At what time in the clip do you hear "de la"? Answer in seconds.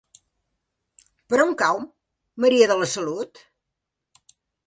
2.73-2.89